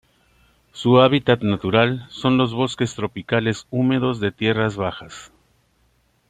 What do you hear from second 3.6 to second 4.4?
húmedos de